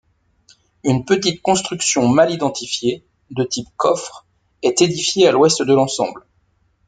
[0.83, 4.25] Une petite construction mal identifiée, de type coffre,
[4.63, 6.25] est édifiée à l'ouest de l'ensemble.